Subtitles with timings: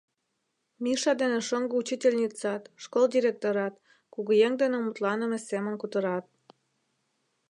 [0.83, 3.73] Миша дене шоҥго учительницат, школ директорат
[4.13, 6.25] кугыеҥ дене мутланыме семын кутырат.